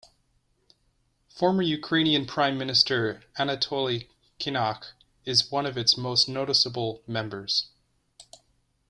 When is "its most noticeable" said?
5.77-7.03